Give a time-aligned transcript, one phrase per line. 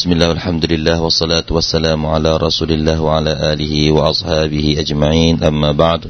[0.00, 6.05] بسم الله والحمد لله والصلاة والسلام على رسول الله وعلى آله وأصحابه أجمعين أما بعد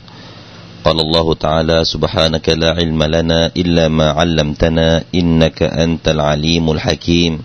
[0.84, 7.40] قال الله تعالى سبحانك لا علم لنا إلا ما علمتنا إنك أنت العليم الحكيم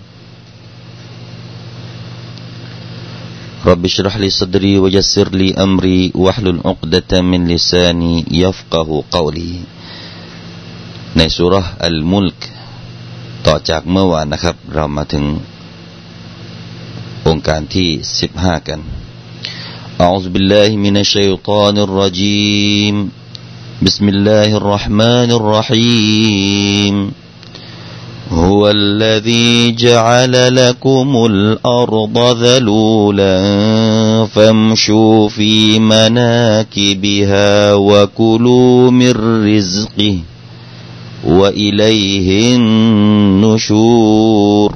[3.67, 9.55] رب اشرح لي صدري ويسر لي أمري واحلل عقدة من لساني يفقه قولي
[11.17, 12.39] ในสุรษอัลมุลก
[13.47, 15.25] ต่อจากเมื่อวานนะครับ เรามาถึง
[17.28, 17.90] องค์การที่
[18.20, 18.80] สิบห้ากัน
[20.06, 22.96] أعوذ بالله من الشيطان الرجيم
[23.82, 27.12] بسم الله الرحمن الرحيم
[28.32, 33.38] هو الذي جعل لكم الأرض ذلولا
[34.26, 39.12] فامشوا في مناكبها وكلوا من
[39.48, 40.18] رزقه
[41.26, 44.76] وإليه النشور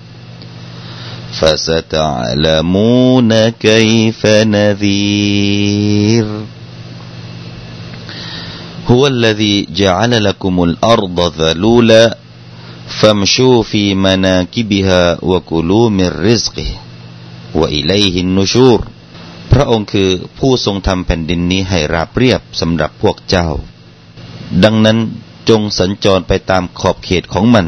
[1.40, 6.26] فستعلمون كيف نذير
[8.90, 12.16] هو الذي جعل لكم الأرض ذلولا
[12.88, 16.66] فامشوا في مناكبها وكلوا من رزقه
[17.54, 18.80] وإليه النشور
[19.52, 23.48] พระองค์คือผู้ทรงทำแผ่นดินนี้ให้ราบเรียบสำหรับพวกเจ้า
[24.64, 24.98] ดังนั้น
[25.48, 27.66] จงสัญจรไปตามขอบเขตของมัน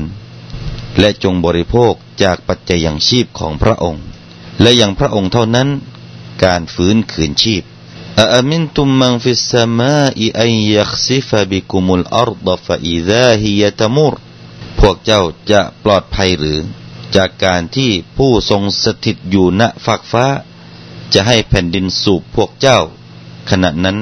[0.99, 4.04] และจงบริโภค จากปัจจัยยังชีพของพระองค์
[4.62, 5.70] และอย่างพระองค์เท่านั้น
[6.44, 7.64] การฟื้นคืนชีพ
[8.22, 14.16] อามินตุมมังฟิสสมาอิอัยยักซิฟบิกุมุลอัรดฟะอิซาฮิยะตมุร
[14.80, 15.22] พวกเจ้า
[15.52, 16.60] จะปลอดภัยหรือ
[17.16, 20.26] จากการที่ผู้ทรงสถิตอยู่ณฝักฟ้า
[21.14, 22.80] จะให้แผ่นดินสูบพวกเจ้า
[23.50, 23.98] ขณะนั้น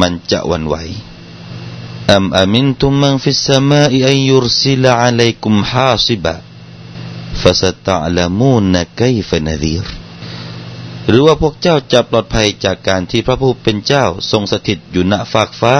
[0.00, 0.76] มันจะวันไหว
[7.40, 9.86] ฟาสตาละมูนนะไกฟนาดีร
[11.08, 15.74] หรือว่าพวกเจ้าจะปลอดภัยจากการที่พระผู้เป็นเจ้าทรงสถิตอยู่ณฟากฟ้า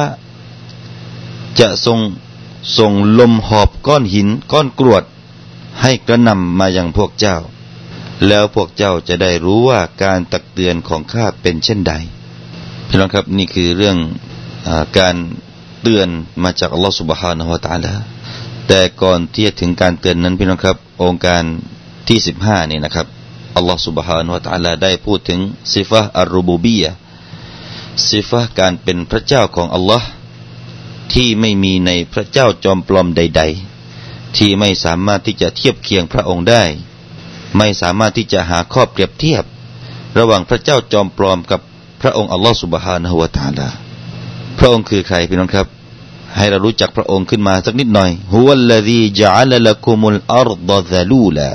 [1.61, 1.99] จะทรง
[2.79, 5.05] ส่งลมหอบก้อนหินก้อนกรวด
[5.81, 7.37] ให้กระนำมาอย่างพวกเจ้า
[8.27, 11.95] แล้วพวกเจ้าจะได้รู้ว่าการตักเตือนของข้าเป็นเช่นใด
[12.89, 13.97] พี่น้องครับนี่คือเรื่อง
[14.67, 15.17] อการ
[15.83, 16.09] เตือน
[16.43, 17.93] มาจากอัลลอฮฺสุบฮานาหูตาลา
[18.69, 21.43] แต่ก่อนที่จะถึงการเตือนนั้นพี่น้องครับ องค์การ
[22.09, 23.07] ที่สิบห้านี่นะครับ
[23.57, 25.41] อัลลอฮฺสุบฮานะฮวะตาลาได้พูดถึง
[25.75, 26.91] สิฟะอัรูบูบียะ
[28.11, 30.07] สิฟะการเป็นพระเจ้าของอัลลอฮ์
[31.13, 33.43] ที่ไม่มีในพระเจ้าจอมปลอมใด
[33.91, 36.65] ๆ ที่ไม่สามารถที่จะเทียบเคียงพระองค์ได้
[37.57, 39.45] ไม่สามารถที่จะหาข้อเปรียบเทียบ
[40.19, 41.61] ระหว่างพระเจ้าจอมปลอมกับ
[42.01, 43.69] พระองค์อัลลอฮฺสุบฮานะฮวะตาลา
[44.59, 45.67] พระองค์คือใครพี่น้องครับ
[46.37, 51.49] ให้เรารู้จักพระองค์ขึ้นมาสักนิดหน่อยฮุวัลลซีจาลลักุมุลอัรฎซาลูลา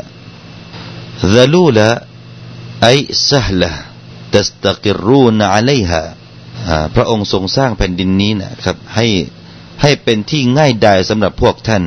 [1.35, 1.87] ซาลูลา
[2.83, 2.89] ไอ
[3.29, 3.71] ซฮละ
[4.33, 6.01] ตัสตะกิรูนอะลัยฮา
[6.95, 9.07] พระองค์ทรงสร้างแผ่นดินนี้นะครับ ให้
[9.81, 11.83] ให้เป็นที่ง่ายดายสำหรับพวกท่าน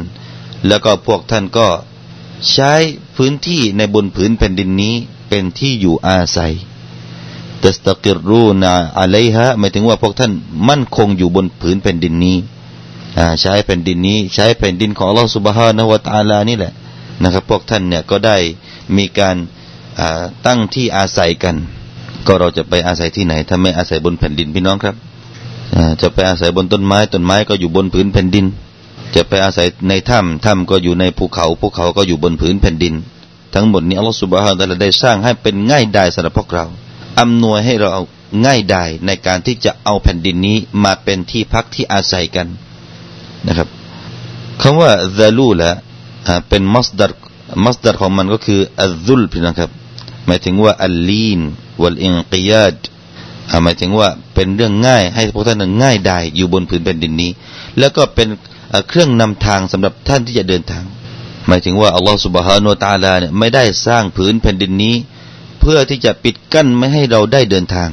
[0.67, 1.69] แล้วก็พวกท่านก็
[2.53, 2.73] ใช้
[3.17, 4.95] พื้นที่ในบนผืนแผ่นดินนี้
[5.29, 6.53] เป็นที่อยู่อาศัย
[7.62, 8.65] ตัสตะกิรูน
[8.99, 10.33] อะไรฮะหมายถึงว่าพวกท่าน
[10.69, 12.37] มั่นคงอยู่บนผืนแผ่นดินนี้
[13.41, 16.72] ใช้แผ่นดินนี้ ใช้แผ่นดินของอัลลอฮฺสุบฮานาวะตาลานี่แหละ
[17.22, 18.36] นะครับ พวกท่านเนี่ยก็ได้
[18.97, 19.36] มีการ
[20.47, 21.56] ตั้งที่อาศัยกัน
[22.26, 24.97] ก็เราจะไปอาศัยที่ไหน ถ้าไม่อาศัยบนแผ่นดินพี่น้องครับ
[26.03, 28.47] จะไปอาศัยบนต้นไม้ต้นไม้ก็อยู่บนผืนแผ่นดิน
[29.14, 32.94] จะไปอาศัยในถ้ำถ้ำก็อยู่ในภูเขาภูเขาก็อยู่บนผืนแผ่นดิน
[33.54, 36.66] ทั้งหมดนี้อัลลอฮฺสุบฮานตะลาได้สร้างให้เป็นง่ายดายสำหรับพวกเรา
[37.20, 37.88] อำนวยให้เรา
[38.44, 42.49] ง่ายดายในการที่จะเอาแผ่นดินนี้มาเป็นที่พักที่อาศัยกัน
[43.48, 43.69] นะครับ
[44.62, 45.70] คำว่าซาลูละ
[46.48, 47.12] เป็นมัสดัร
[47.64, 49.70] มัสดัรของมันก็คืออัลซุลพี่นะครับ
[50.26, 51.40] หมายถึงว่าอัลลีน
[51.82, 52.76] วัลอินกิยาด
[53.64, 57.31] หมายถึงว่าเป็นเรื่องง่ายให้พวกท่านง่ายไดายอยู่บนผืนแผ่นดินนี้
[57.78, 58.28] แล้วก็เป็น
[58.88, 60.84] เครื่องนำทางสำหรับท่านที่จะเดินทาง
[61.48, 64.94] หมายถึงว่าอัลลอฮฺสุบฮานุตาลาเนี่ยไม่ได้สร้างผืนแผ่นดินนี้
[65.60, 67.90] เพื่อที่จะปิดกั้นไม่ให้เราได้เดินทาง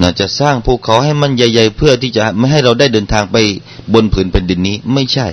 [0.00, 3.36] น่าจะสร้างภูเขาให้มันใหญ่ ๆ เพื่อที่จะไม่ให้เราได้เดินทางไป
[3.92, 5.28] บนผืนแผ่นดินนี้ ไม่ใช่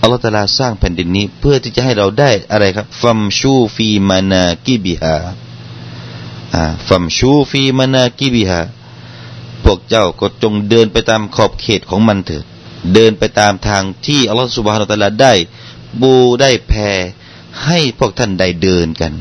[0.00, 5.16] อัลลอฮฺตาลาสร้างแผ่นดินนี้ เพื่อที่จะให้เราได้อะไรครับ ฟัมชูฟีมานากิบิฮา
[6.88, 8.60] ฟัมชูฟีมานากิบิฮา
[9.64, 12.44] พวกเจ้าก็จงเดินไปตามขอบเขตของมันเถิด
[12.94, 15.34] เดินไปตามทางที่อัลลอฮฺสุบฮานาตะลาได้
[16.00, 16.90] บูได้แผ่
[17.64, 19.12] ให้พวกท่านได้เดินกัน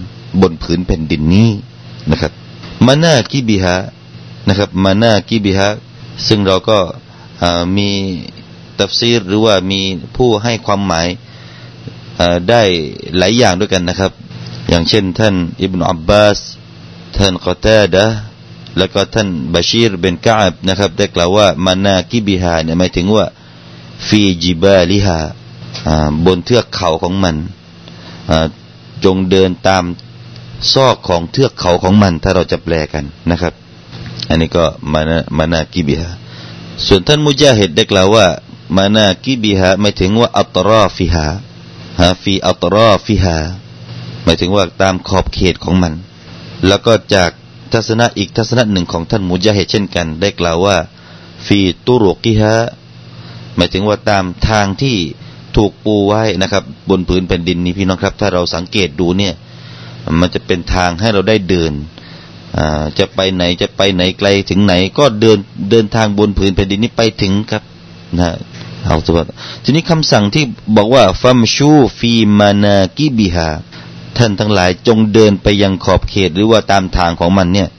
[0.42, 1.51] บนผืนแผ่นดินนี้
[2.12, 2.31] นะครับ
[2.86, 3.75] มานากิบิฮะ
[4.47, 5.69] นะครับมานากิบิฮะ
[6.27, 6.80] ซึ่งเราก็
[7.77, 7.89] มี
[8.80, 9.81] ตัฟซีรหรือว่ามี
[10.18, 11.07] ผู้ให้ความหมาย
[12.50, 12.62] ได้
[13.18, 14.12] หลายอย่างด้วยกันนะครับ
[14.69, 16.39] อย่างเช่น ท่านอิบนาอับบาส
[17.18, 18.06] ท่านกอตาดะ
[18.77, 23.25] แล้วก็ท่านบาชีรเบนกาบนะครับได้กล่าวว่ามานากิบิฮาเนี่ยหมายถึงว่า
[24.07, 25.19] ฟีจิบาลิฮา
[26.25, 27.35] บนเทือกเขาของมัน
[29.06, 29.83] จงเดินตาม
[30.74, 33.53] ซอกของเทือกเขาของมัน ถ้าเราจะแปลกันนะครับ
[34.30, 36.10] อันนี้ก็มานามานากิบิฮา
[36.86, 38.26] ส่วนท่านมุจาฮิดได้กล่าวว่า
[38.78, 41.28] มานากิบิฮาหมายถึงว่าอัตราฟิฮา
[42.00, 43.38] ฮาฟีอัตราฟิฮา
[44.24, 45.94] หมายถึงว่าตามขอบเขตของมัน
[46.68, 47.31] แล้วก็จาก
[47.74, 50.78] ทัศนะอีกทัศนะหนึ่งของท่านมุจาฮิดเช่นกัน ได้กล่าวว่า
[51.46, 52.56] ฟีตุรุกิฮะ
[53.56, 54.98] หมายถึงว่าตามทางที่
[55.56, 59.34] ถูกปูไว้นะครับ บนผืนแผ่นดินนี้พี่น้องครับ ถ้าเราสังเกตดูเนี่ย
[60.20, 61.74] มันจะเป็นทางให้เราได้เดิน
[63.00, 65.38] จะไปไหนจะไปไหนไกลถึงไหน ก็เดิน
[65.69, 67.63] เดินทางบนผืนแผ่นดินนี้ไปถึงครับ
[68.19, 68.29] นะ
[68.85, 69.19] เอาตัว
[69.63, 70.45] ทีนี้คำสั่งที่
[70.77, 73.50] บอกว่าฟัมชูฟีมานากิบิฮา
[74.17, 77.69] ท่านทั้งหลายจงเดินไปยังขอบเขตหรือว่าตามทางของมันเนี่ย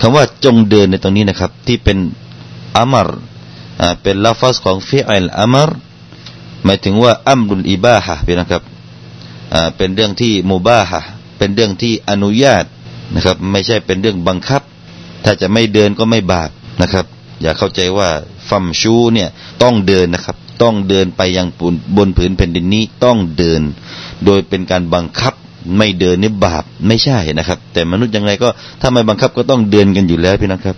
[0.00, 1.98] คำว่าจงเดินในตรงนี้นะครับ ที่เป็น
[2.76, 3.08] อามร
[4.02, 5.70] เป็นลาฟัสของฟิอัลอามร
[6.64, 8.62] หมายถึงว่าอัมรุลอิบาฮะเป็นนะครับ
[9.76, 11.00] เป็นเรื่องที่มูบาฮะ
[11.38, 12.64] เป็นเรื่องที่อนุญาต
[13.16, 14.62] นะครับ ไม่ใช่เป็นเรื่องบังคับ
[15.24, 16.50] ถ้าจะไม่เดินก็ไม่บาป
[16.82, 17.06] นะครับ
[17.42, 18.08] อย่าเข้าใจว่า
[18.48, 19.28] ฟัมชูเนี่ย
[19.62, 21.46] ต้องเดินนะครับ ต้องเดินไปยัง
[21.96, 23.60] บนผืนแผ่นดินนี้ต้องเดิน
[24.24, 25.34] โดยเป็นการบังคับ
[25.78, 28.48] ไม่เดินนี่บาปไม่ใช่นะครับ แต่มนุษย์ยังไงก็
[28.80, 30.76] ถ้าไม่บังคับก็ต้องเดินกันอยู่แล้วพี่นะครับ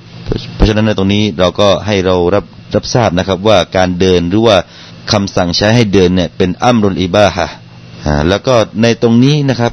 [0.55, 2.45] เพราะฉะนั้นในตรงนี้เราก็ให้เรารับ
[2.75, 4.57] รับทราบนะครับว่าการเดินหรือว่า
[5.13, 7.47] คำสั่งใช้ให้เดินเนี่ยเป็นอัมรุลอิบาฮะ
[8.29, 9.73] แล้วก็ในตรงนี้นะครับ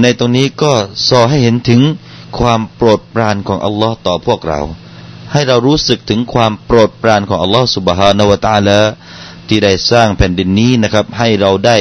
[0.00, 0.72] ในตรงนี้ก็
[1.08, 1.80] สอให้เห็นถึง
[2.38, 4.60] ความโปรดปรานของอัลลอฮ์ต่อพวกเรา
[5.32, 8.80] ให้เรารู้สึกถึงความโปรดปรานของอัลลอฮ์สุบฮานาวตาละ
[9.48, 11.76] ที่ได้สร้างแผ่นดินนี้นะครับ ให้เราได้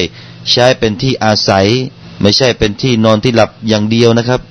[0.51, 1.67] ใช้เป็นที่อาศัย
[2.21, 4.41] ไม่ใช่เป็นที่นอนที่หลับอย่างเดียวนะครับ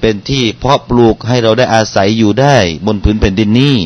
[0.00, 3.76] เป็นที่เพาะปลูกให้เราได้อาศัยอยู่ได้บนพื้นแผ่นดินนี้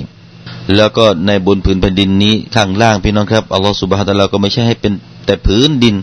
[0.76, 4.92] แล้วก็ในบนพื้นแผ่นดินนี้ข้างล่างพี่น้องครับอัลลอฮฺสุบฮฺตะลาก็ไม่ใช่ให้เป็น
[5.26, 5.96] แต่พื้นดิน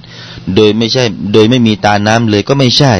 [0.55, 1.03] โดยไม่ใช่
[1.33, 2.93] โดยไม่มีตาน้ำเลยก็ไม่ใช่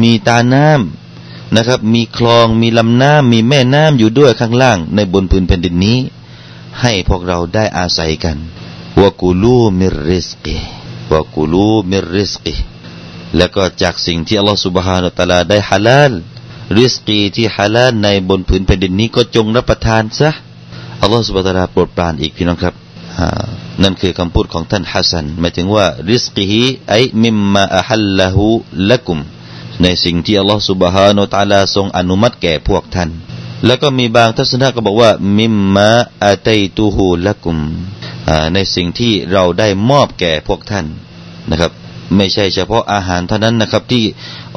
[0.00, 5.98] มีตาน้ำนะครับ มีคลองมีลำน้ำมีแม่น้ำอยู่ด้วยข้างล่าง ในบนพื้นแผ่นดินนี้
[6.80, 8.36] ให้พวกเราได้อาศัยกัน
[9.00, 10.56] วะกูลูมิริสกี
[11.12, 12.54] วะกูลูมิริสกี
[13.36, 16.12] แล้วก็จากสิ่งที่อัลลอฮฺสุบฮานาตะลาได้ฮาลาล
[16.78, 20.30] ริสกีที่ฮาลาลในบนผืนแผ่นดินนี้ก็จงรับประทานซะ
[21.00, 22.74] อัลลอฮฺสุบฮานาตะลาโปรดปรานอีกพี่น้องครับ
[23.82, 26.44] นั่นคือคำพูดของท่านฮัสซันหมายถึงว่าริสกี
[26.90, 28.46] ไอมิมมาอัลละหู
[28.90, 29.18] ละกุม
[29.82, 33.10] ในสิ่งที่อัลลอฮฺสุบฮานาตะลาทรงอนุมัติแก่พวกท่าน
[33.66, 35.90] แล้วก็มีบางทัศนะก็บอกว่า มิมมา
[36.24, 37.56] อาตัยตูฮูละกุม
[38.54, 40.86] ในสิ่งที่เราได้มอบแก่พวกท่าน
[41.50, 41.72] นะครับ
[42.16, 44.04] ไม่ใช่เฉพาะอาหารเท่านั้นนะครับที่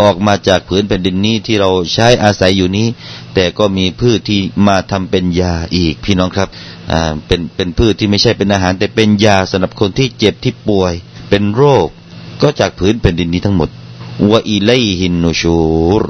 [0.01, 2.87] ออกมาจากผืนแผ่นดินนี้ที่เราใช้อาศัยอยู่นี้
[3.35, 6.50] แต่ก็มีพืชที่มาทำเป็นยาอีกพี่น้องครับ
[7.27, 10.93] เป็นเป็นพืชที่ไม่ใช่เป็นอาหาร แต่เป็นยาสำหรับคนที่เจ็บที่ป่วย
[11.29, 11.88] เป็นโรค
[12.41, 13.69] ก็จากผืนแผ่นดินนี้ทั้งหมด
[14.32, 15.58] วะอิเลหินนูชู
[16.01, 16.03] ร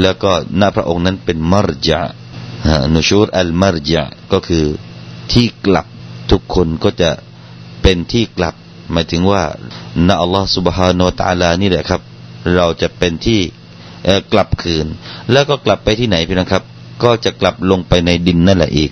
[0.00, 2.00] แล้วก็หน้าพระองค์นั้นเป็นมารจา
[2.94, 4.64] นุชูรอัลมารจาก็คือ
[5.32, 5.86] ที่กลับ
[6.30, 7.10] ทุกคนก็จะ
[7.82, 8.54] เป็นที่กลับ
[8.92, 9.42] หมายถึงว่า
[10.06, 12.00] นณอัลลอฮ์สุบฮานาตาลานี่แหละครับ
[12.54, 13.40] เราจะเป็นที่
[14.32, 14.86] กลับคืน
[15.32, 16.62] แล้วก็กลับไปที่ไหนพี่นะครับ
[17.02, 18.90] ก็จะกลับลงไปในดินนั่นแหละอีก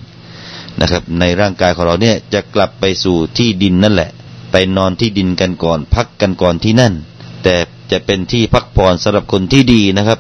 [0.81, 4.11] นะครับ ในร่างกายของเราเนี่ยจะกลับไปสู่ที่ดินนั่นแหละ
[4.53, 6.95] ไปนอนที่ดินกันก่อน พักกันก่อนที่นั่น
[7.44, 7.56] แต่
[7.92, 10.20] จะเป็นที่พักผ่อนสำหรับคนที่ดีนะครับ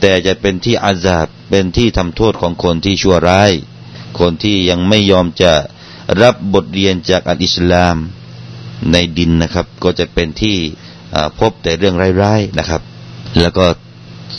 [0.00, 3.52] แต่จะเป็นที่อาซาบเป็นที่ทำโทษของคนที่ชั่วร้าย
[4.18, 5.52] คนที่ยังไม่ยอมจะ
[6.22, 7.96] รับบทเรียนจากอัลอิสลาม
[8.92, 10.56] ในดินนะครับ ก็จะเป็นที่
[11.38, 12.82] พบแต่เรื่องร้ายๆนะครับ
[13.40, 13.66] แล้วก็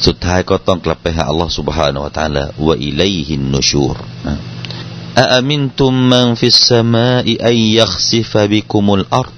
[0.06, 3.96] สุดท้ายก็ต้องกลับไปหาอัลลอฮฺ سبحانه และ تعالى วะอิเลหินนุชูร
[5.20, 9.30] อามินตุมมันฟิสสมาอิอัยยัคซิฟบิคุมุลอัร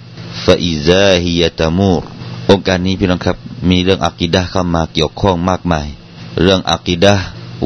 [0.46, 2.04] ฟะอิซาฮิยะตามูร
[2.51, 3.37] องค์การนี้พี่น้องครับ
[3.71, 5.87] มีเรื่องอักิดะเข้ามาเกี่ยวข้องมากมาย
[6.43, 7.15] เรื่องอักิดะ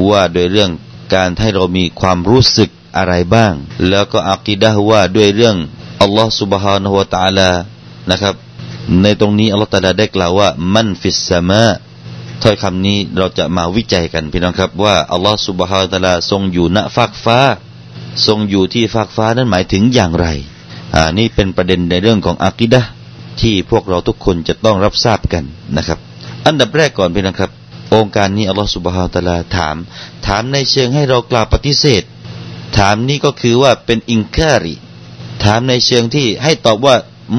[0.09, 0.71] ว่าโดยเรื่อง
[1.15, 3.53] การให้เรามีความรู้สึกอะไรบ้าง
[3.89, 5.57] แล้วก็อักิดะว่าด้วยเรื่อง
[6.03, 7.51] อัลลอฮฺสุบฮานะฮุวาตาลา
[8.11, 8.35] นะครับ
[9.03, 11.65] ในตรงนี้อัลลอฮฺตาลาได้กล่าวว่า من في السماء
[12.43, 17.39] ถ้อยคำนี้เราจะมาวิจัยกันพี่น้องครับว่าอัลลอฮฺสุบฮานะตาลาทรงอยู่ณฟากฟ้า
[18.27, 20.27] ทรงอยู่ที่ฟากฟ้านั้นหมายถึงอย่างไร
[20.95, 22.83] อ่านี่เป็นประเด็นในเรื่องของอักิดะ
[23.41, 25.45] ที่พวกเราทุกคนจะต้องรับทราบกัน
[25.77, 25.99] นะครับ
[26.47, 27.51] อันดับแรกก่อนพี่น้องครับ
[27.95, 29.77] องค์การนี้อัลลอฮฺสุบฮาตะลาถาม
[30.27, 32.03] ถามในเชิงให้เรากล่าวปฏิเสธ
[32.79, 34.75] ถามนี้ก็คือว่าเป็นอิงคาริ
[35.45, 36.95] ถามในเชิงที่ให้ตอบว่า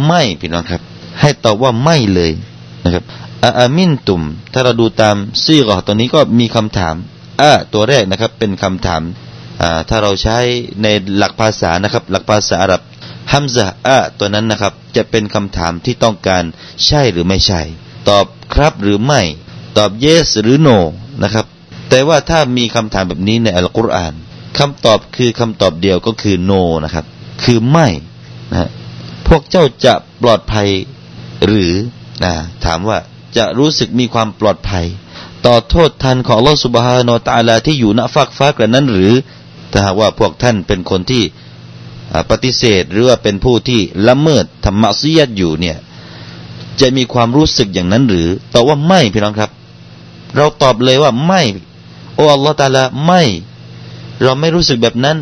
[0.06, 0.82] ไม่พี่น้องครับ
[1.22, 2.32] ให้ตอบว่าไม่เลย
[2.84, 3.04] นะครับ
[3.60, 4.22] อามินตุม
[4.54, 6.96] ถ้าเราดูตามซีกอตัวนี้ก็มีคำถาม
[7.42, 9.02] อ่าตัวแรกนะครับเป็นคำถาม
[9.62, 10.38] อ่าถ้าเราใช้
[10.82, 12.82] ในหลักภาษานะครับ หลักภาษาอาหรับ
[13.34, 16.44] ฮัมซะอะตัวนั้นนะครับ จะเป็นคำถามที่ต้องการ
[16.86, 17.62] ใช่หรือไม่ใช่
[18.10, 19.22] ตอบครับหรือไม่
[19.78, 20.80] ตอบ yes หรือ no
[21.24, 21.46] นะครับ
[21.90, 24.14] แต่ว่าถ้ามีคำถามแบบนี้ในอัลกุรอาน
[24.58, 27.06] คำตอบคือคำตอบเดียวก็คือ no นะครับ
[27.44, 27.88] คือไม่
[28.52, 28.70] นะ
[29.28, 30.70] พวกเจ้าจะปลอดภัย
[31.46, 31.74] หรือ
[32.24, 32.34] นะ
[32.66, 32.98] ถามว่า
[33.38, 34.86] จะรู้สึกมีความปลอดภัย
[35.46, 39.12] ต่อโทษทันของลอสุบฮานอตาลาที่อยู่ณฟากฟ้ากระนั้นหรือ
[39.72, 41.24] ถ้าหากว่าพวกท่านเป็นคนที่
[42.30, 45.78] ปฏิเสธหรือว่าเป็นผู้ที่ละเมิดธรรมะซียัดอยู่เนี่ย
[46.80, 49.52] จะมีความรู้สึกอย่างนั้นหรือตอบว่าไม่พี่น้องครับ
[50.36, 51.42] เราตอบเลยว่าไม่
[52.16, 53.22] โอ้อัลลอฮฺตาลาไม่
[54.24, 55.18] เราไม่รู้สึกแบบนั้น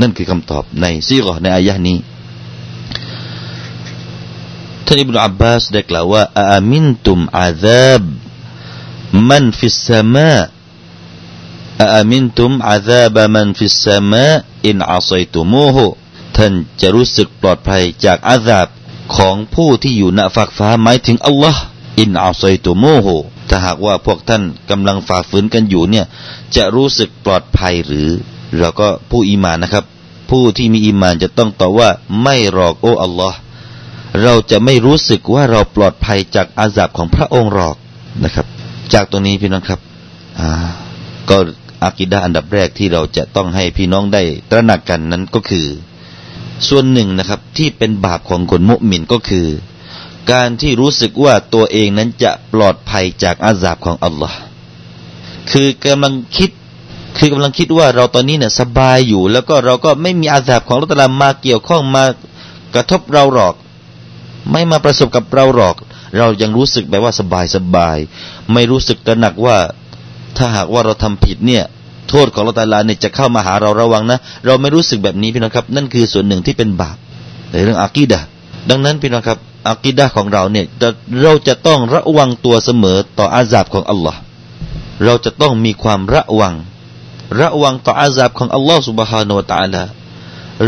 [0.00, 1.98] นั่นคือคำตอบในซีกอในอายะนี้
[4.84, 8.02] ท่านอิบนุอับบาสได้กล่าวว่าأأمنتم عذاب
[9.28, 15.76] من في السماء أأمنتم عذاب من في السماء إن عصيتموه
[16.36, 18.66] ท่านจะรู้สึกปลอดภัยจากอาซาบ
[19.16, 21.62] ของผู้ที่อยู่ณฟากฟ้าหมายถึงอัลลอฮ์
[22.00, 23.06] إن عصيتموه
[23.48, 26.06] ถ้าหากว่าพวกท่านกำลังฝ่าฝืนกันอยู่เนี่ย
[26.56, 28.08] จะรู้สึกปลอดภัยหรือ
[28.58, 29.84] เราก็ผู้อีมานนะครับ
[30.30, 31.88] ผู้ที่มีอีมานจะต้องตอบว่า
[32.22, 33.38] ไม่หรอกโอ้อัลลอฮ์
[34.22, 37.76] เราจะไม่รู้สึกว่าเราปลอดภัยจากอาสาบของพระองค์หรอก
[38.24, 38.46] นะครับ
[38.92, 39.80] จากตรงนี้พี่น้องครับ
[40.38, 40.50] อ่า
[41.30, 41.36] ก็
[41.82, 45.66] อากิดาอันดับแรกที่เราจะต้องให้พี่น้องได้ตระหนักกันนั้นก็คือ
[46.68, 49.48] ส่วนหนึ่งนะครับที่เป็นบาปของคนมุสลิมก็คือ
[50.32, 54.38] การที่รู้สึกว่าตัวเองนั้นจะปลอดภัยจากอาสาบของอัลลอฮ์
[55.50, 56.50] คือกำลังคิด
[57.18, 62.04] คือกำลังคิดว่าเราตอนนี้เนี่ยสบายอยู่ แล้วก็เราก็ไม่มีอาสาบของรัตลามาเกี่ยวข้องมา
[62.74, 63.54] กระทบเราหรอก
[64.52, 65.76] ไม่มาประสบกับเราหรอก
[66.18, 67.98] เรายังรู้สึกแบบว่าสบายสบาย
[68.52, 69.56] ไม่รู้สึกตระหนักว่า
[70.36, 71.64] ถ้าหากว่าเราทำผิดเนี่ย
[72.08, 76.96] โทษของเราตาลาเนี่ยจะเข้ามาหาเราระวังนะ เราไม่รู้สึกแบบนี้พี่น้องครับ นั่นคือส่วนหนึ่งที่เป็นบาป
[77.50, 78.20] ในเรื่องอากีดะ
[78.70, 79.38] ดังนั้นพี่น้องครับ
[79.68, 80.66] อากีดะของเราเนี่ย
[81.22, 84.18] เราจะต้องระวังตัวเสมอต่ออาซาบของอัลลอฮ์
[85.04, 86.54] เราจะต้องมีความระวัง
[87.40, 89.90] ระวังต่ออาซาบของอัลลอฮ์สุบฮานาอัลลอฮ์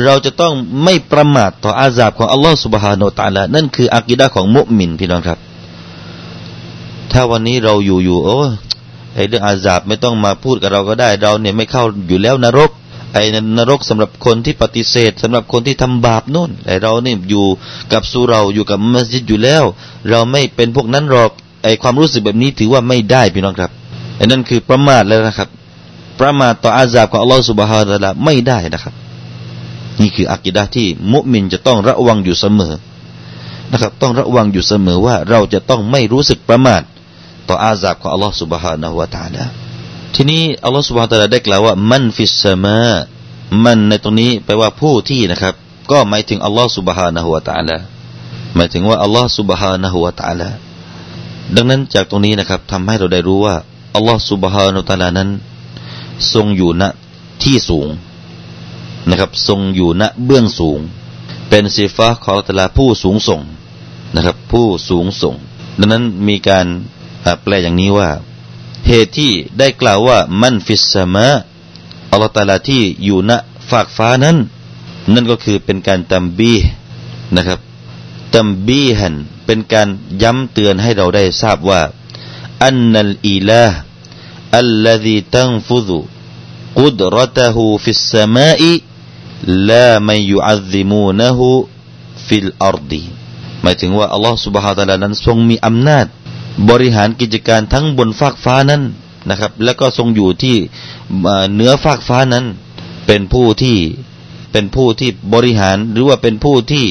[0.04, 0.52] เราจะต้อง
[0.84, 5.38] ไม่ประมาทต่ออาซาบของอัลลอฮฺสุบฮานาอัลลอฮนั่นคืออากิดะของมุมินพี่น้องครับ
[7.12, 8.38] ถ้าวันนี้เราอยู่อยู่โอ้
[9.14, 12.70] ไอ้เรื่องอาซาบไม่ต้องมาพูดกับเราก็ได้ เราเนี่ยไม่เข้าอยู่แล้วนรก
[13.14, 13.22] ไอ้
[13.58, 17.46] นรกสำหรับคนที่ปฏิเสธสำหรับคนที่ทำบาปนู่นไอ้เราเนี่ยอยู่
[17.92, 19.64] กับสุเราอยู่กับมัสยิดอยู่แล้ว
[20.10, 21.30] เราไม่เป็นพวกนั้นหรอก
[21.64, 23.70] ไอ้ความรู้สึกแบบนี้ถือว่าไม่ได้พี่น้องครับ
[24.16, 25.48] ไอ้นั่นคือประมาทแล้วนะครับ
[26.20, 28.94] ประมาทต่ออาซาบของอัลลอฮฺสุบฮานาละไม่ได้นะครับ
[30.00, 32.74] นี่คืออักิดะที่มุมินจะต้องระวังอยู่เสมอ
[33.72, 36.82] นะครับ ต้องระวังอยู่เสมอว่าเราจะต้องไม่รู้สึกประมาท
[37.50, 39.43] ต่ออาซาบของอัลลอฮฺ سبحانه และ تعالى
[40.15, 42.81] ทีนี้อัลลอฮฺ سبحانه และ تعالى ได้กล่าวว่ามันฟิสซามา
[43.65, 45.53] มันในตรงนี้แปลว่าผู้ที่นะครับ
[45.91, 47.77] ก็หมายถึงอัลลอฮฺ سبحانه และ تعالى
[48.55, 50.50] หมายถึงว่าอัลลอฮฺ سبحانه และ تعالى
[51.55, 53.55] ดังนั้นจากตรงนี้นะครับทำให้เราได้รู้ว่า
[53.95, 55.29] อัลลอฮฺ سبحانه และ تعالى นั้น
[56.33, 56.83] ทรงอยู่ณ
[57.43, 57.88] ที่สูง
[59.10, 60.79] นะครับทรงอยู่ณเบื้องสูง
[61.50, 63.41] เป็นสีฟ้าของตลาผู้สูงส่ง
[64.15, 65.36] นะครับ ผู้สูงส่ง
[65.79, 66.65] ดังนั้นมีการ
[67.42, 68.11] แปลอย่างนี้ว่า
[68.88, 71.28] เหตุที่ได้กล่าวว่าمن في السماء
[72.11, 73.30] อัลลอฮฺตาลาที่อยู่ณ
[73.70, 74.37] ฟากฟ้านั้น
[75.14, 76.54] นั่นก็คือเป็นการتنبيه
[77.37, 77.61] นะครับ
[78.35, 79.14] تنبيها
[79.47, 79.88] เป็นการ
[80.23, 81.82] ย้ำเตือนให้เราได้ทราบว่า
[82.64, 93.04] أن الإله الذي تنفذ قدرته في السماء لا من يعظمونه في الأرض
[93.62, 96.06] หมายถึงว่าอัลลอฮฺสุบฮาตะลานั้นทรงมีอำนาจ
[96.70, 98.82] บริหารกิจการทั้งบนฟากฟ้านั้น
[99.30, 100.56] นะครับ แล้วก็ทรงอยู่ที่
[101.52, 102.44] เหนือฟากฟ้านั้น
[103.06, 103.76] เป็นผู้ที่
[104.52, 106.86] เป็นผู้ที่บริหารหรือว่าเป็นผู้ที่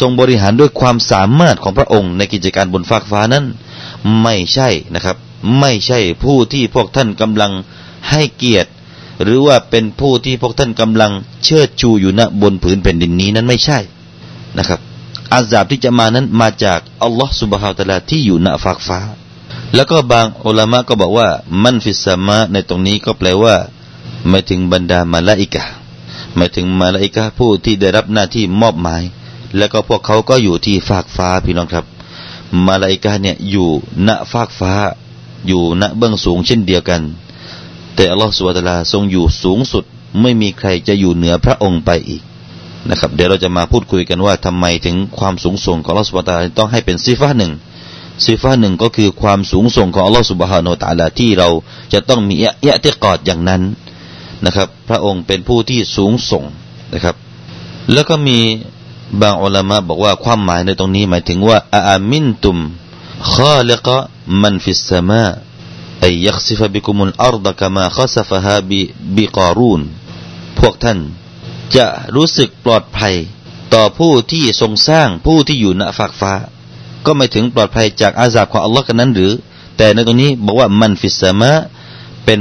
[0.00, 3.44] ทรงบริหารด้วยความสามารถของพระองค์ในกิจการบนฟากฟ้านั้น
[4.22, 5.16] ไม่ใช่นะครับ
[5.60, 7.52] ไม่ใช่ผู้ที่พวกท่านกำลัง
[8.10, 8.70] ให้เกียรติ
[9.22, 11.12] หรือว่าเป็นผู้ที่พวกท่านกำลัง
[11.44, 13.78] เชิดชูอยู่ณบนผืนแผ่นดินนี้นั้นไม่ใช่
[14.58, 14.80] นะครับ
[15.32, 19.00] อาซาบที่จะมานั้นมาจากอัลลอฮ์สุบฮาวตะลาที่อยู่ณฟากฟ้า
[19.74, 21.28] แล้วก็บางอุลามะก็บอกว่า
[21.62, 23.56] มันฟิสมะในตรงนี้ก็แปลว่า
[24.28, 25.64] หมายถึงบรรดามาลาอิกะ
[26.36, 29.02] หมายถึงมาลาอิกะผู้ที่ได้รับหน้าที่มอบหมาย
[29.56, 31.84] แล้วก็พวกเขาก็อยู่ที่ฟากฟ้าพี่น้องครับ
[32.66, 33.68] มาลาอิกะเนี่ยอยู่
[34.06, 34.72] ณฟากฟ้า
[35.46, 37.02] อยู่ณเบื้องสูงเช่นเดียวกัน
[37.94, 39.84] แต่อัลลอฮฺสุบฮาวตลาทรงอยู่สูงสุด
[40.20, 42.22] ไม่มีใครจะอยู่เหนือพระองค์ไปอีก
[42.89, 47.51] นะครับ เดี๋ยวเราจะมาพูดคุยกันว่าทำไมถึงความสูงส่งของอัลลอฮฺสุบตลาต้องให้เป็นซีฟ้าหนึ่ง
[48.25, 51.49] ซีฟ้าหนึ่งก็คือความสูงส่งของอัลลอฮฺสุบฮานาตะลาที่เรา
[51.93, 53.61] จะต้องมีเอะติกอดอย่างนั้น
[54.45, 56.43] นะครับ พระองค์เป็นผู้ที่สูงส่ง
[56.93, 57.15] นะครับ
[57.93, 58.39] แล้วก็มี
[59.21, 62.57] บางอัลามะบอกว่าความหมายในตรงนี้หมายถึงว่าอามินตุม
[63.33, 63.97] ข้าลิกะ
[64.41, 65.25] มันฟิสมา
[66.05, 68.55] أي يخسف بكم الأرض كما خسفها
[69.15, 69.81] بقارون
[70.59, 70.99] พวกท่าน
[71.76, 73.14] จะรู้สึกปลอดภัย
[73.74, 76.32] ต่อผู้ที่ทรงสร้างผู้ที่อยู่ณฝากฟ้า
[77.06, 79.32] ก็ไม่ถึงปลอดภัยจากอาซาบของอัลลอฮ์กันนั้นหรือ
[79.76, 81.52] แต่ในตรงนี้บอกว่ามันฟิสมะ
[82.24, 82.40] เป็น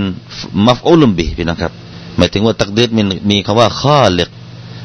[0.67, 1.71] มัฟอุลุมบีพี่นะครับ
[2.17, 4.29] หมายถึงว่าตักดีดมีมีคำว่าข้อเลิก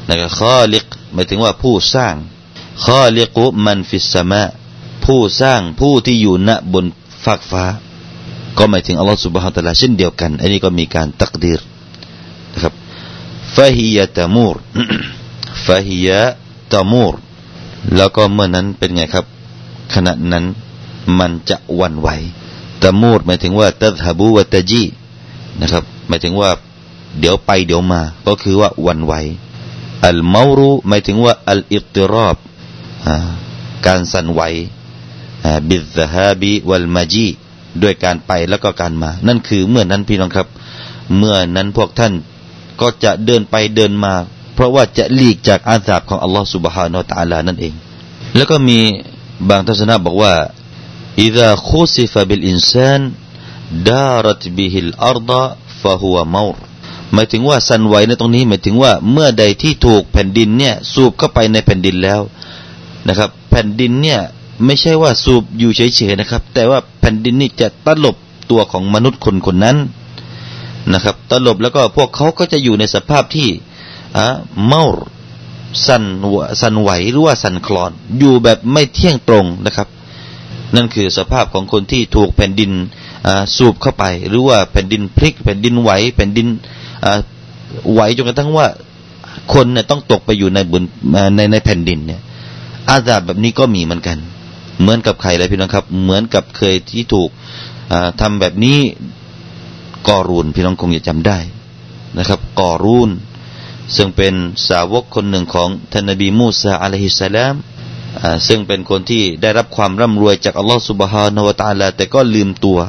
[0.09, 2.15] นะครับข้อเลิกหมายถึงว่าผู้สร้าง
[2.85, 4.43] ข้อเลิกุมันฟิสมะ
[5.05, 6.85] ผู้สร้างผู้ที่อยู่ณบน
[7.25, 7.65] ฟากฟ้า
[8.57, 11.59] ก็หมายถึงอัลลอฮฺสุบฮานตะลาเช่นเดียวกัน อันนี้ก็มีการตักดีร
[13.57, 14.57] ฟาฮิยะตามูร
[15.65, 16.21] ฟาฮิยะ
[16.73, 17.15] ตมูร
[17.95, 19.25] แล้วก็เมื่อนั้นเป็นไงครับ
[19.93, 20.45] ขณะนั้น
[21.19, 22.09] มันจะวันไหว
[22.83, 24.83] ตามูรหมายถึงว่าตัดฮบูวะตะจี
[25.61, 26.49] นะครับหมายถึงว่า
[27.19, 29.13] เดี๋ยวไปเดี๋ยวมา ก็คือว่าวันไหว
[30.05, 32.35] อัลมารูหมายถึงว่าอัลอิติรอบ
[33.85, 34.41] การสั่นไหว
[35.69, 37.27] บิดฮาบีวัลมาจี
[37.81, 40.47] ด้วยการไปแล้วก็การมา นั่นคือเมื่อนั้นพี่น้องครับ
[41.17, 42.13] เมื่อนั้นพวกท่าน
[42.80, 44.14] ก็จะเดินไปเดินมา
[44.54, 47.74] เพราะว่าจะหลีกจากอาสาบของอัลลอฮฺสุบฮานาอัลลอฮนั่นเอง
[48.36, 48.78] แล้วก็มี
[49.48, 50.34] บางทัศนะบอกว่า
[51.26, 53.00] إذا خسف بالإنسان
[53.88, 55.30] دارت به الأرض
[55.80, 56.56] فهو مور
[57.14, 62.20] หมายถึงว่าสันไหวในตรงนี้หมายถึงว่าเมื่อใดที่ถูกแผ่นดินเนี่ยสูบเข้าไปในแผ่นดินแล้ว
[63.08, 64.20] นะครับ แผ่นดินเนี่ย
[64.64, 68.16] ไม่ใช่ว่าสูบอยู่เฉยๆนะครับ แต่ว่าแผ่นดินนี่จะตลบ
[68.50, 69.76] ตัวของมนุษย์คนคนนั้น
[70.93, 73.47] นะครับ ตลบแล้วก็พวกเขาก็จะอยู่ในสภาพที่
[74.17, 74.85] อ่าเมา
[75.87, 76.03] สัน
[76.61, 79.87] สันไหวหรือว่าสันคลอน อยู่แบบไม่เที่ยงตรงนะครับ
[80.75, 82.71] นั่นคือสภาพของคนที่ถูกแผ่นดิน
[83.57, 86.47] สูบเข้าไป หรือว่าแผ่นดินพลิก แผ่นดินไหวแผ่นดิน
[87.91, 88.67] ไหวจนกระทั่งว่า
[89.53, 90.83] คนเนี่ยต้องตกไปอยู่ในบน
[91.35, 92.21] ในในแผ่นดินเนี่ย
[92.89, 94.17] อาซาบแบบนี้ก็มีเหมือนกัน
[94.81, 97.29] เหมือนกับใครเลยพี่น้องครับ เหมือนกับเคยที่ถูก
[98.21, 98.77] ทำแบบนี้
[100.07, 101.39] กอรูนพี่น้องคงจะจำได้
[102.17, 103.09] นะครับกอรูน
[103.95, 104.33] ซึ่งเป็น
[104.67, 107.55] สาวกคนหนึ่งของท่านนบีมูซาอะลัยฮิสสลาม
[108.47, 112.79] ซึ่งเป็นคนที่ได้รับความร่ำรวยจากอัลลอฮฺสุบฮานาวตาลาแต่ก็ลืมตัว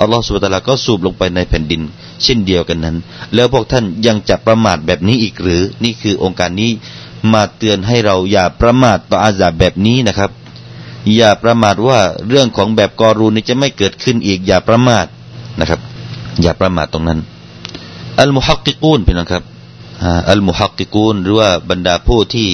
[0.00, 1.82] อัลลอฮฺสุบฮาตาลาก็สูบลงไปในแผ่นดิน
[2.22, 2.96] เช่นเดียวกันนั้น
[3.34, 6.70] แล้วพวกท่านยังจะประมาทแบบนี้อีกหรือ นี่คือองค์การนี้
[7.32, 10.30] มาเตือนให้เราอย่าประมาทต่ออาซาบแบบนี้นะครับ
[11.16, 15.06] อย่าประมาทว่าเรื่องของแบบกอรูนี้จะไม่เกิดขึ้นอีกอย่าประมาท
[15.60, 15.80] นะครับ
[16.40, 17.20] อย่าประมาทตรงนั้น
[18.20, 19.44] อัลมุฮักกิกูนพี่น้องครับ
[20.30, 22.48] อัลมุฮักกิกูนหรือว่าบรรดาผู้ที่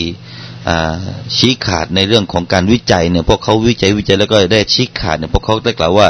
[1.36, 6.08] ชี้ขาดในเรื่องของการวิจัยเนี่ยพวกเขาวิจัยวิจัยแล้วก็ได้ชี้ขาดเนี่ยพวกเขาได้กล่าวว่า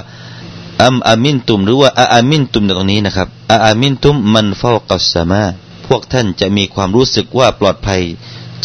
[0.85, 3.29] อัมอามินตุมหรือว่าอามินตุมในตรงนี้นะครับ
[3.67, 5.43] อามินตุมมันเฝ้ากัสมา
[5.87, 8.03] พวกท่านจะมีความรู้สึกว่าปลอดภัย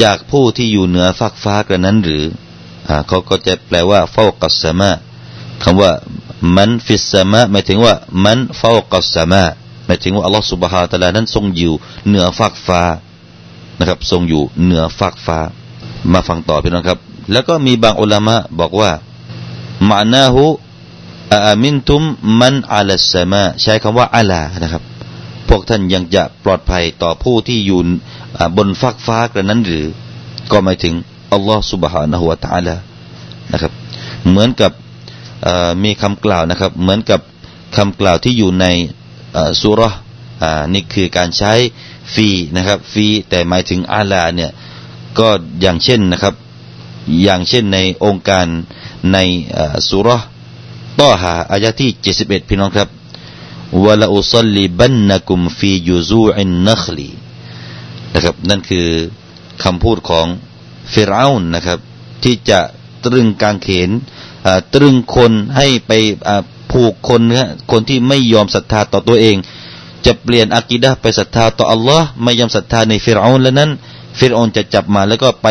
[0.01, 2.23] จากผู้ที่อยู่เหนือฟากฟ้ากระนั้นหรือ
[2.87, 4.91] อเขาก็จะแปลว่าเฝ้ากัสมา
[5.63, 5.91] คำว่า
[6.55, 9.43] มันฟิสมะหมายถึงว่ามันเฝ้ากัสมะ
[9.85, 11.73] หมายถึงว่าอัลลอฮฺสุบฮาตะลานั้นทรงอยู่
[12.07, 12.81] เหนือฟากฟ้า
[13.79, 15.39] นะครับ ทรงอยู่เหนือฟากฟ้า
[16.11, 16.99] มาฟังต่อพี่น้องครับ
[17.31, 18.91] แล้วก็มีบางอุลามะบอกว่า
[19.89, 20.43] มานาหู
[21.33, 22.01] อามินทุม
[22.39, 24.83] มันอัลสมะใช้คำว่าอัลานะครับ
[25.49, 27.79] พวกท่านยังจะปลอดภัยต่อผู้ที่อยู่
[28.57, 29.85] บนฟากฟ้ากระนั้นหรือ
[30.51, 30.93] ก็หมายถึง
[31.33, 32.75] อัลลอฮฺสุบฮานะฮุวาตะลา
[33.51, 33.71] นะครับ
[34.29, 34.71] เหมือนกับ
[35.83, 37.19] มีคำกล่าวนะครับ เหมือนกับ
[37.77, 38.65] คำกล่าวที่อยู่ใน
[39.61, 39.81] สุร
[40.73, 41.53] นี่คือการใช้
[42.13, 44.51] ฟีนะครับฟีแต่หมายถึงอาลาเนี่ย
[45.19, 45.29] ก็
[45.61, 46.35] อย่างเช่นนะครับ
[47.23, 48.47] อย่างเช่นในองค์การ
[49.13, 49.17] ใน
[49.89, 50.09] สุร
[50.99, 52.89] ต่อหาอายะที่เจ็ดสิบเอ็ดพี่น้องครับ
[53.83, 57.09] วะลาอุซัลลิบันนักุมฟียูซูอินนัคลี
[58.13, 58.87] นะครับนั่นคือ
[59.63, 60.27] คำพูดของ
[60.93, 61.79] ฟิรเอานนะครับ
[62.23, 62.59] ที่จะ
[63.05, 63.89] ตรึงกางเขน
[64.73, 65.91] ตรึงคนให้ไป
[66.71, 69.35] ผูกคนนื้อคนที่ไม่ยอมศรัทธาต่อตัวเอง
[70.05, 73.71] จะเปลี่ยนอากิดะไปศรัทธาต่ออัลลอฮ์ไม่ยอมศรัทธาในฟิรอนแล้วนั้น
[74.19, 75.47] ฟิรอนจะจับมาแล้วก็ไป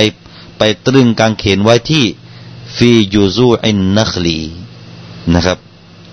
[0.58, 2.04] ไปตรึงกางเขนไว้ที่
[2.76, 4.38] في جذوع النخل
[5.34, 5.58] นะครับ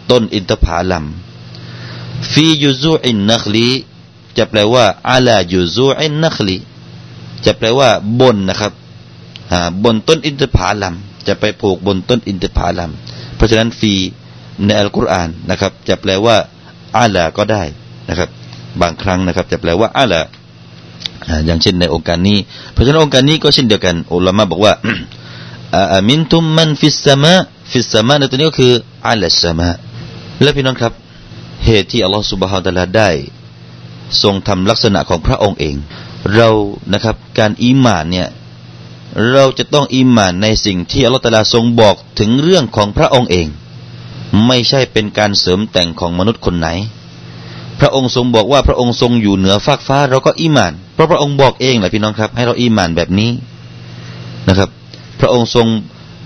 [0.09, 1.05] ต้นอินทผลัม
[2.32, 3.67] في جذوع النخل
[4.37, 6.58] จะแปลว่า على جذوع النخل
[7.45, 7.89] จะแปลว่า
[8.19, 8.73] บนนะครับ
[9.83, 10.95] บนต้นอินทผลัม
[11.27, 12.91] จะไปผูกบนต้นอินทผลัม
[13.36, 13.93] เพราะฉะนั้นฟี
[14.65, 16.36] ในอัลกุรอานนะครับ จะแปลว่า
[16.97, 17.63] อาลาก็ได้
[18.10, 18.29] นะครับ
[18.82, 20.21] บางครั้งนะครับ จะแปลว่าอาลา
[21.45, 22.38] อย่างเช่นในองค์การนี้
[22.71, 24.73] เพราะฉะนั้นองค์การนี้ก็เช่นเดียวกันอุลามะบอกว่า
[25.93, 27.34] อามินทุมมันฟิสามา
[27.71, 28.73] ฟิสามาในตัวนี้ก็คือ
[29.08, 29.69] อัลสมา
[30.41, 30.93] และพี่น้องครับ
[31.65, 33.10] เหตุที่อัลลอฮฺสุบฮานตะลาได้
[34.23, 35.75] ทรงทำลักษณะของพระองค์เอง
[36.36, 36.49] เรา
[36.93, 38.27] นะครับการอีมานเนี่ย
[39.34, 43.48] เราจะต้องอีมานในสิ่งที่อัลลอฮฺตะลาทรงบอกถึงเรื่องของพระองค์เอง
[44.48, 46.67] ไม่ใช่เป็นการเสริมแต่งของมนุษย์คนไหน
[47.80, 53.32] พระองค์ทรงบอกว่าพระองค์ทรงอยู่เหนือฟากฟ้า เราก็อีมานเพราะพระองค์บอกเองแหละพี่น้องครับ ให้เราอีมานแบบนี้
[54.48, 54.69] นะครับ
[55.19, 55.67] พระองค์ทรง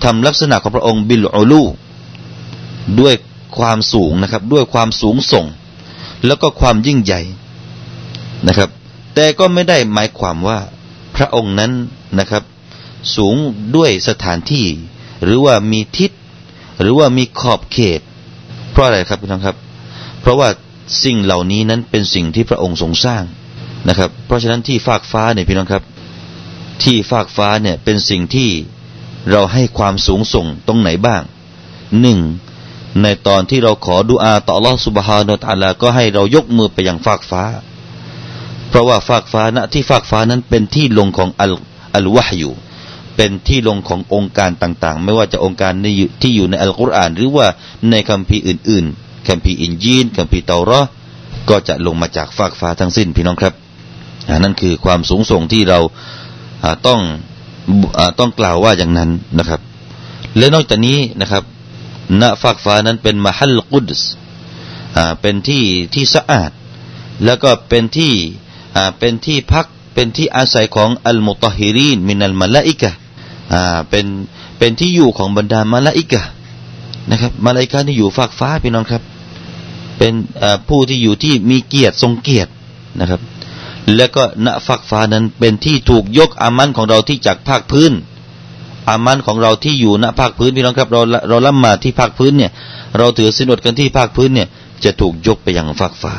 [0.04, 1.62] ทำลักษณะของพระองค์بالعلو
[3.00, 3.14] ด้วย
[3.58, 5.46] ความสูงนะครับ ด้วยความสูงส่ง
[6.26, 7.20] แล้วก็ความยิ่งใหญ่
[8.48, 8.70] นะครับ
[9.14, 10.58] แต่ก็ไม่ได้หมายความว่า
[11.16, 11.72] พระองค์นั้น
[12.18, 12.42] นะครับ
[13.16, 13.36] สูง
[13.76, 14.66] ด้วยสถานที่
[15.24, 16.10] หรือว่ามีทิศ
[16.80, 18.00] หรือว่ามีขอบเขต
[18.72, 19.56] เพราะอะไรครับพี่น้องครับ
[20.20, 20.48] เพราะว่า
[21.04, 23.24] สิ่งเหล่านี้นั้นเป็นสิ่งที่พระองค์ทรงสร้าง
[23.88, 25.82] นะครับ เพราะฉะนั้นที่ฟากฟ้าเนี่ยพี่น้องครับ
[26.82, 28.50] ที่ฟากฟ้าเนี่ยเป็นสิ่งที่
[29.30, 31.22] เราให้ความสูงส่งตรงไหนบ้าง
[32.00, 32.20] หนึ่ง
[33.02, 37.42] ในตอนที่เราขอดุอาต่อลอสุบฮานุตาลาก็ให้เรายกมือไปยังฟากฟ้า
[38.68, 41.52] เพราะว่าฟากฟ้าณที่ฟากฟ้านั้นเป็นที่ลงของอัล
[41.94, 42.50] อัลวะฮยู
[43.16, 45.72] เป็นที่ลงขององค์การต่างๆ ไม่ว่าจะองค์การ
[46.22, 47.46] ที่อยู่ในอัลกุรอาน หรือว่า
[47.90, 50.80] ในคัมภีร์อื่นๆคัมภีร์อินจีนคัมภีร์เตารอ
[51.50, 53.54] ก็จะลงมาจากฟากฟ้าทั้งสิ้นพี่น้องครับ
[54.42, 55.78] นั่นคือความสูงส่งที่เรา
[56.86, 57.00] ต้อง
[58.18, 59.60] ต้องกล่าวว่าอย่างนั้นนะครับ
[60.38, 61.44] และนอกจากนี้นะครับ
[62.20, 64.02] ณฟากฟ้านั้นเป็นมหัลกุดส
[65.20, 66.50] เป็นที่ที่สะอาด
[67.24, 68.12] แล้วก็เป็นที่
[68.98, 74.06] เป็นที่พักเป็นที่อาศัยของอัลมุตฮิรีนมินัลมาลาอิกะ่าเป็น
[74.58, 76.22] เป็นที่อยู่ของบรรดามาลาอิกะ
[77.10, 79.02] นะครับมาลาอิกะที่อยู่ฟากฟ้าพี่น้องครับ
[79.98, 80.12] เป็น
[80.68, 82.50] ผู้ที่อยู่ที่มีเกียรติทรงเกียรติ
[83.00, 83.20] นะครับ
[83.96, 87.92] และก็ณฝักฟ้านั้นเป็นที่ถูกยกอามันของเราที่จากภาคพื้น
[88.88, 92.50] อามันของเราที่อยู่ณภาคพื้นพี่น้องครับ เราเราละหมาดที่ภาคพื้นเนี่ย
[92.98, 94.48] เราถือสินอดกันที่ภาคพื้นเนี่ย
[94.84, 96.14] จะถูกยกไปยังฝักฟ้า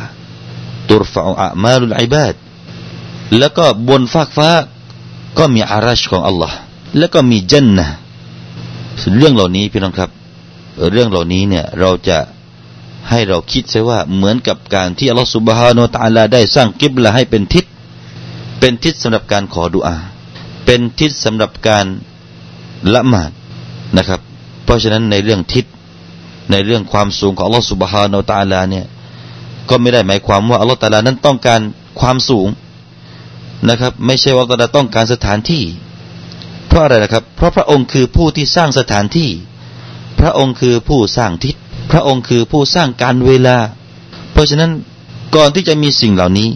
[0.89, 2.33] ตุรฟาอามาลุลอิบาด
[3.37, 4.49] แล้วก็บนฟากฟ้า
[5.37, 6.57] ก็มีอารัชของอัลลอฮ์
[6.97, 7.87] แล้วก็มีจันนะ
[9.17, 10.09] เรื่องเหล่านี้พี่น้องครับ
[10.91, 12.17] เรื่องเหล่านี้เนี่ยเราจะ
[13.09, 17.65] ให้เราคิดใช่ว่าเหมือนกับการที่อัลลอฮฺสุบฮานาตาลาได้สร้างกิบละให้เป็นทิศ
[18.59, 19.97] เป็นทิศสำหรับการขอดุอา
[20.65, 21.85] เป็นทิศสำหรับการ
[22.93, 23.31] ละหมาด
[23.97, 24.19] นะครับ
[24.63, 25.65] เพราะฉะนั้นในเรื่องทิศ
[26.51, 28.85] ในเรื่องความสูงของอัลลอฮฺสุบฮานาตาลาเนี่ย
[29.69, 31.61] ก็ไม่ได้หมายความว่าอัลลอฮฺตาลานั้นต้องการ
[31.99, 32.47] ความสูง
[33.69, 35.63] นะครับ ไม่ใช่ว่าอัลลอฮฺตาลาต้องการสถานที่
[36.75, 39.29] ราะอะไรนะครับ เพราะพระองค์คือผู้ที่สร้างสถานที่
[40.19, 41.55] พระองค์คือผู้สร้างทิศ
[41.91, 43.57] พระองค์คือผู้สร้างการเวลา
[44.31, 44.71] เพราะฉะนั้น
[45.35, 46.49] ก่อนที่จะมีสิ่งเหล่านี้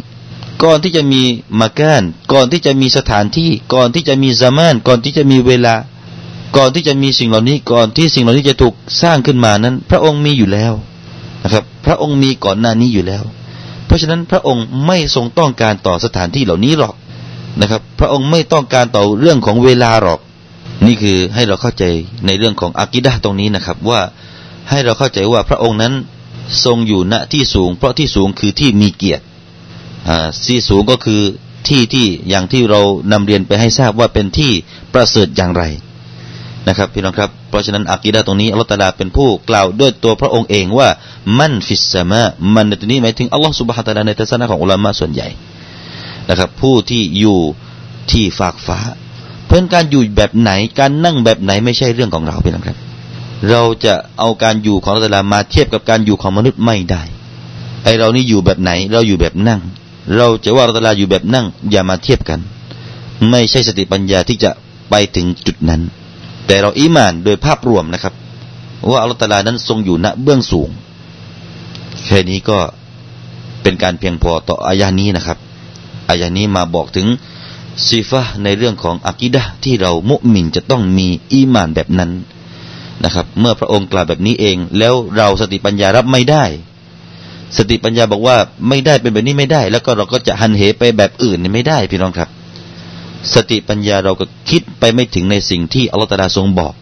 [0.64, 1.22] ก่อนที่จะมี
[1.60, 2.04] มาแกน
[2.34, 5.76] ก่อนที่จะมีสถานที่ ก่อนที่จะมีซามานก่อนที่จะมีเวลา
[6.58, 10.74] ก่อนที่จะมีสิ่งเหล่านี้ ก่อนที่สิ่งเหล่านี้จะถูกสร้างขึ้นมานั้น พระองค์มีอยู่แล้ว
[11.44, 13.24] นะครับ พระองค์มีก่อนหน้านี้อยู่แล้ว
[13.86, 16.94] เพราะฉะนั้นพระองค์ไม่ทรงต้องการต่อสถานที่เหล่านี้หรอก
[17.62, 20.20] นะครับ พระองค์ไม่ต้องการต่อเรื่องของเวลาหรอก
[20.86, 21.84] นี่คือให้เราเข้าใจ
[22.26, 24.02] ในเรื่องของอากิดะตรงนี้นะครับ ว่า
[24.70, 25.94] ให้เราเข้าใจว่าพระองค์นั้น
[26.66, 29.24] ทรงอยู่ณที่สูง เพราะที่สูงคือที่มีเกียรติ
[30.48, 31.22] ที่สูงก็คือ
[31.68, 34.52] ที่ที่อย่างที่เรานำเรียนไปให้ทราบว่าเป็นที่
[34.94, 35.64] ประเสริฐอย่างไร
[36.68, 40.90] นะครับพี่น้องครับเพราะฉะนั้นอากีดาตรงนี้อัลลอฮฺตาลาเป็นผู้กล่าวด้วยตัวพระองค์เองว่า
[41.40, 42.24] มันฟิสซามะ
[42.56, 45.28] มันในตัวนี้หมายถึงอัลลอฮฺสุบฮฺตาลาในทัศนะของอุลามะส่วนใหญ่
[46.30, 47.40] นะครับ ผู้ที่อยู่
[48.12, 48.80] ที่ฝากฟ้า
[49.48, 52.78] เพื่อนการอยู่แบบไหนการนั่งแบบไหนไม่ใช่เรื่องของเราพี่น้องครับ
[53.50, 57.04] เราจะเอาการอยู่ของอัลลอฮ์มาเทียบกับการอยู่ของมนุษย์ไม่ได้
[57.84, 59.60] ไอเรานี่อยู่แบบไหนเราอยู่แบบนั่ง
[60.18, 62.40] เราจะว่าอัลลอฮ์อยู่แบบนั่ง อย่ามาเทียบกัน
[63.30, 64.52] ไม่ใช่สติปัญญาที่จะ
[64.90, 65.82] ไปถึงจุดนั้น
[66.48, 68.14] แต่เราอิมานโดยภาพรวมนะครับ
[68.92, 70.70] ว่าอัลลอฮ์นั้นทรงอยู่ณเบื้องสูง
[72.06, 72.58] แค่นี้ก็
[73.62, 75.38] เป็นการเพียงพอต่ออายานี้นะครับ
[76.10, 77.08] อายานี้มาบอกถึง
[77.88, 82.12] ซีฟะในเรื่องของอักิดะที่เรามุมินจะต้องมีอีมานแบบนั้น
[83.04, 86.46] นะครับ เมื่อพระองค์กล่าวแบบนี้เอง แล้วเราสติปัญญารับไม่ได้
[87.58, 88.38] สติปัญญาบอกว่า
[88.70, 92.30] ไม่ได้เป็นแบบนี้ไม่ได้ แล้วก็เราก็จะหันเหไปแบบอื่นไม่ได้พี่น้องครับ
[93.34, 96.74] สติปัญญาเราก็คิดไปไม่ถึงในสิ่งที่อัลลอฮฺตาลาทรงบอก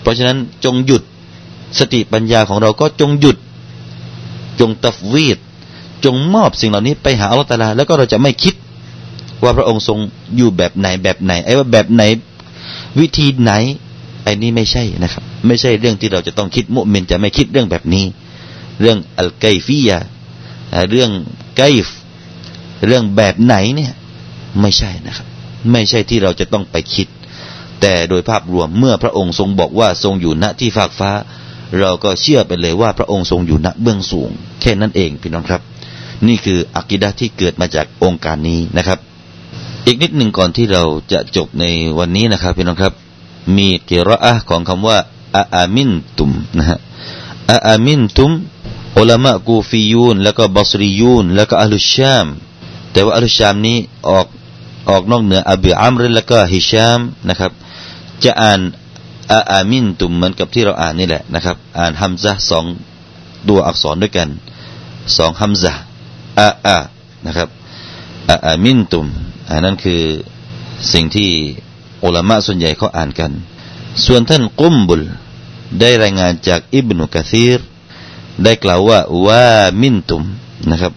[0.00, 1.02] เพราะฉะนั้นจงหยุด
[1.78, 3.36] สติปัญญาของเราก็จงหยุด
[4.60, 5.38] จงตัฟวีด
[6.04, 8.54] จงมอบสิ่งเหล่านี้ไปหาอัลลอฮฺตาลา แล้วก็เราจะไม่คิด
[9.42, 9.98] ว่าพระองค์ทรง
[10.36, 12.02] อยู่แบบไหนแบบไหนไอ้ว่าแบบไหน
[13.00, 13.52] วิธีไหน
[14.24, 18.04] ไอ้นี้ไม่ใช่นะครับ ไม่ใช่เรื่องที่เราจะต้องคิดมุมินจะไม่คิดเรื่องแบบนี้
[18.80, 19.98] เรื่องอัลไกฟียา
[20.90, 21.10] เรื่อง
[21.56, 21.86] ไกฟ
[22.86, 23.92] เรื่องแบบไหนเนี่ย
[24.60, 25.26] ไม่ใช่นะครับ
[25.72, 27.08] ไม่ใช่ที่เราจะต้องไปคิด
[27.80, 31.10] แต่โดยภาพรวมเมื่อพระองค์ทรงบอกว่าทรงอยู่ณที่ฟากฟ้า
[31.80, 34.30] เราก็เชื่อไปเลยว่าพระองค์ทรงอยู่ณเบื้องสูง
[34.60, 35.60] แค่นั้นเองพี่น้องครับ
[36.26, 38.98] นี่คืออักิดะที่เกิดมาจากองค์การนี้นะครับ
[39.86, 41.64] อีกนิดหนึ่งก่อนที่เราจะจบใน
[41.98, 42.94] วันนี้นะครับพี่น้องครับ
[43.56, 44.98] มีเกรอะของคำว่า
[45.36, 46.78] อาอามินตุมนะฮะ
[47.52, 48.30] อาอามินตุม
[48.98, 52.26] อุลามะกูฟียูน แล้วก็บัสรียูน แล้วก็อัลุชาม
[52.92, 54.26] แต่ว่าอัลลุชามนี้ออก
[54.88, 57.52] ออกนอกเหนืออบีอัมรแล้วก็ฮิชามนะครับ
[58.24, 58.60] จะอ่าน
[59.32, 62.64] อาอามินตุมเหมือนกับที่เราอ่านนี่แหละนะครับ อ่านฮัมซะสอง
[63.48, 64.28] ตัวอักษรด้วยกัน
[65.16, 65.72] สองฮัมซะ
[66.38, 66.78] อาอา
[67.26, 67.48] นะครับ
[68.30, 69.06] อาอามินตุม
[69.50, 70.02] อันนั้นคือ
[70.92, 71.30] สิ่งที่
[72.04, 73.32] อุลามะส่วนใหญ่เขาอ่านกัน
[74.06, 75.02] ส่วนท่านกุมบุล
[75.80, 77.60] ได้รายงานจากอิบนุกะซีร
[78.44, 79.46] ได้กล่าวว่าว่า
[79.82, 80.22] มินตุม
[80.70, 80.92] นะครับ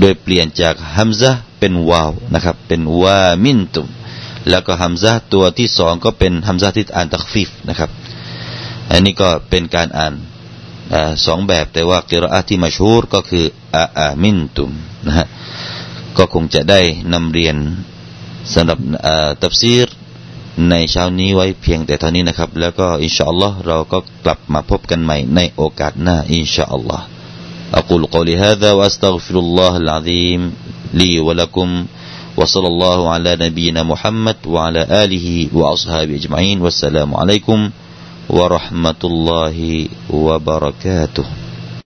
[0.00, 3.86] โดยเปลี่ยนจากฮัมซะเป็นวาวนะครับ เป็นว่ามินตุม
[4.48, 7.90] แล้วก็ฮัมซะตัวที่สองก็เป็นฮัมซะที่อ่านตักฟิฟนะครับ
[8.90, 10.12] อันนี้ก็เป็นการอ่าน
[11.26, 13.44] สองแบบแต่ว่ากิรอาที่มาชูรก็คือ
[13.75, 14.71] อาอามินตุม
[15.05, 15.27] นะฮะ
[16.17, 16.81] ก็คงจะได้
[17.13, 17.55] นำเรียน
[18.53, 18.79] สำหรับ
[19.43, 19.87] ตับซีร
[20.69, 27.05] ในเช้านี้ไว้เพียงแต่เท่านี้นะครับ แล้วก็อินชาอัลลอฮ์เราก็กลับมาพบกันใหม่ในโอกาสหน้าอินชาอัลลอฮ์
[27.73, 30.53] أقول قولي هذا وأستغفر الله العظيم
[30.93, 31.85] لي ولكم
[32.37, 37.69] وصلى الله على نبينا محمد وعلى آله وأصحابه أجمعين والسلام عليكم
[38.29, 41.25] ورحمة الله وبركاته